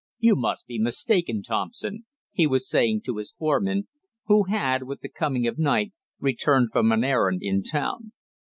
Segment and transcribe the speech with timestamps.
[0.17, 3.87] "You must be mistaken, Thompson!" he was saying to his foreman,
[4.25, 8.11] who had, with the coming of night, returned from an errand in town.